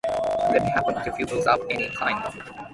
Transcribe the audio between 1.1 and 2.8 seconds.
few books of any kind.